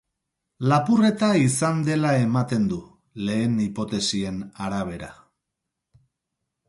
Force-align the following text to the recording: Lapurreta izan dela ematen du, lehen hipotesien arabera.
Lapurreta 0.69 1.27
izan 1.41 1.83
dela 1.89 2.13
ematen 2.21 2.65
du, 2.71 2.79
lehen 3.29 3.61
hipotesien 3.67 4.41
arabera. 4.69 5.11